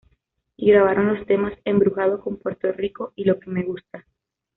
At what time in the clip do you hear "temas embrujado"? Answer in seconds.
1.27-2.21